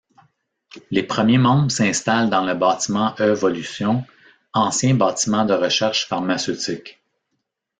[0.89, 4.03] Les premiers membres s'installent dans le bâtiment E-volution,
[4.51, 7.03] ancien bâtiment de recherche pharmaceutique.